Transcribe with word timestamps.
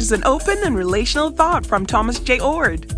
Here's 0.00 0.12
an 0.12 0.24
open 0.24 0.56
and 0.64 0.74
relational 0.74 1.30
thought 1.30 1.66
from 1.66 1.84
Thomas 1.84 2.18
J. 2.18 2.38
Oord. 2.38 2.88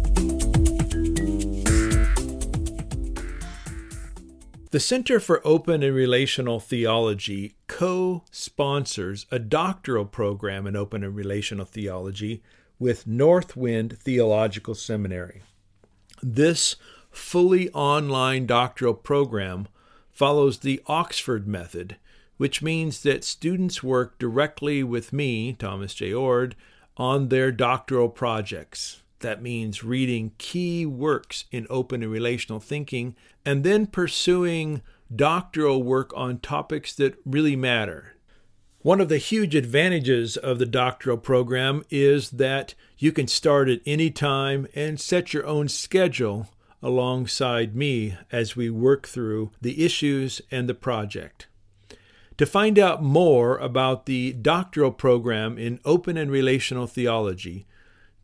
The 4.70 4.78
Center 4.78 5.18
for 5.18 5.44
Open 5.44 5.82
and 5.82 5.96
Relational 5.96 6.60
Theology 6.60 7.56
co 7.66 8.22
sponsors 8.30 9.26
a 9.32 9.40
doctoral 9.40 10.04
program 10.04 10.64
in 10.64 10.76
open 10.76 11.02
and 11.02 11.16
relational 11.16 11.66
theology 11.66 12.40
with 12.78 13.04
Northwind 13.04 13.98
Theological 13.98 14.76
Seminary. 14.76 15.42
This 16.22 16.76
fully 17.10 17.68
online 17.70 18.46
doctoral 18.46 18.94
program 18.94 19.66
follows 20.12 20.60
the 20.60 20.80
Oxford 20.86 21.48
method, 21.48 21.96
which 22.36 22.62
means 22.62 23.02
that 23.02 23.24
students 23.24 23.82
work 23.82 24.20
directly 24.20 24.84
with 24.84 25.12
me, 25.12 25.52
Thomas 25.52 25.94
J. 25.94 26.12
Oord, 26.12 26.54
on 26.96 27.28
their 27.28 27.50
doctoral 27.50 28.08
projects. 28.08 29.02
That 29.20 29.42
means 29.42 29.84
reading 29.84 30.32
key 30.38 30.84
works 30.84 31.44
in 31.52 31.66
open 31.70 32.02
and 32.02 32.10
relational 32.10 32.60
thinking 32.60 33.14
and 33.46 33.64
then 33.64 33.86
pursuing 33.86 34.82
doctoral 35.14 35.82
work 35.82 36.12
on 36.16 36.38
topics 36.38 36.94
that 36.96 37.18
really 37.24 37.56
matter. 37.56 38.16
One 38.80 39.00
of 39.00 39.08
the 39.08 39.18
huge 39.18 39.54
advantages 39.54 40.36
of 40.36 40.58
the 40.58 40.66
doctoral 40.66 41.16
program 41.16 41.84
is 41.88 42.30
that 42.30 42.74
you 42.98 43.12
can 43.12 43.28
start 43.28 43.68
at 43.68 43.80
any 43.86 44.10
time 44.10 44.66
and 44.74 44.98
set 44.98 45.32
your 45.32 45.46
own 45.46 45.68
schedule 45.68 46.48
alongside 46.82 47.76
me 47.76 48.16
as 48.32 48.56
we 48.56 48.70
work 48.70 49.06
through 49.06 49.52
the 49.60 49.84
issues 49.84 50.42
and 50.50 50.68
the 50.68 50.74
project. 50.74 51.46
To 52.42 52.46
find 52.46 52.76
out 52.76 53.04
more 53.04 53.56
about 53.58 54.06
the 54.06 54.32
doctoral 54.32 54.90
program 54.90 55.56
in 55.56 55.78
open 55.84 56.16
and 56.16 56.28
relational 56.28 56.88
theology, 56.88 57.68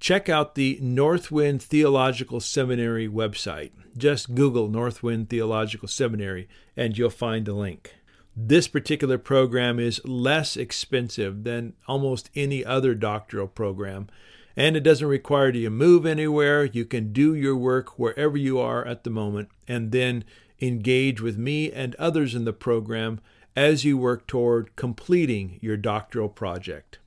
check 0.01 0.29
out 0.29 0.57
the 0.57 0.77
Northwind 0.83 1.63
Theological 1.63 2.41
Seminary 2.41 3.09
website. 3.09 3.71
Just 3.97 4.35
Google 4.35 4.69
Northwind 4.69 5.29
Theological 5.31 5.87
Seminary 5.87 6.49
and 6.77 6.99
you'll 6.99 7.11
find 7.11 7.47
a 7.47 7.53
link. 7.53 7.95
This 8.37 8.67
particular 8.67 9.19
program 9.19 9.79
is 9.79 10.05
less 10.05 10.57
expensive 10.57 11.45
than 11.45 11.75
almost 11.87 12.29
any 12.35 12.65
other 12.65 12.97
doctoral 12.97 13.47
program, 13.47 14.09
and 14.57 14.77
it 14.77 14.81
doesn't 14.81 15.07
require 15.07 15.53
you 15.53 15.63
to 15.63 15.71
move 15.71 16.05
anywhere. 16.05 16.65
You 16.65 16.87
can 16.87 17.13
do 17.13 17.37
your 17.37 17.57
work 17.57 18.01
wherever 18.01 18.37
you 18.37 18.59
are 18.59 18.85
at 18.85 19.05
the 19.05 19.11
moment 19.11 19.51
and 19.69 19.93
then 19.93 20.25
engage 20.61 21.21
with 21.21 21.39
me 21.39 21.71
and 21.73 21.95
others 21.97 22.35
in 22.35 22.45
the 22.45 22.53
program 22.53 23.21
as 23.57 23.85
you 23.85 23.99
work 23.99 24.27
toward 24.27 24.75
completing 24.77 25.59
your 25.61 25.77
doctoral 25.77 26.29
project. 26.29 26.99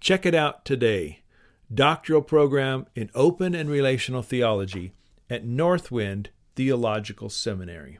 Check 0.00 0.24
it 0.24 0.34
out 0.34 0.64
today 0.64 1.22
doctoral 1.72 2.22
program 2.22 2.86
in 2.94 3.10
open 3.14 3.54
and 3.54 3.68
relational 3.68 4.22
theology 4.22 4.92
at 5.28 5.44
Northwind 5.44 6.28
Theological 6.56 7.28
Seminary. 7.28 7.98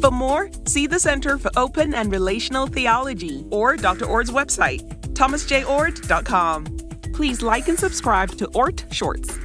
For 0.00 0.10
more, 0.10 0.50
see 0.66 0.86
the 0.86 0.98
Center 0.98 1.38
for 1.38 1.50
Open 1.56 1.94
and 1.94 2.10
Relational 2.10 2.66
Theology 2.66 3.44
or 3.50 3.76
Dr. 3.76 4.06
Oord's 4.06 4.30
website, 4.30 4.82
thomasjoord.com. 5.14 6.64
Please 7.12 7.42
like 7.42 7.68
and 7.68 7.78
subscribe 7.78 8.30
to 8.32 8.48
Oord 8.48 8.82
Shorts. 8.92 9.38